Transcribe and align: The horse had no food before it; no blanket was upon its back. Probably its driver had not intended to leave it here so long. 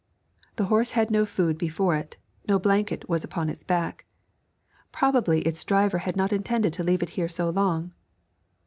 The 0.55 0.65
horse 0.65 0.93
had 0.97 1.11
no 1.11 1.27
food 1.27 1.59
before 1.59 1.95
it; 1.95 2.17
no 2.47 2.57
blanket 2.57 3.07
was 3.07 3.23
upon 3.23 3.49
its 3.51 3.63
back. 3.63 4.07
Probably 4.91 5.41
its 5.43 5.63
driver 5.63 5.99
had 5.99 6.17
not 6.17 6.33
intended 6.33 6.73
to 6.73 6.83
leave 6.83 7.03
it 7.03 7.09
here 7.09 7.29
so 7.29 7.51
long. 7.51 7.93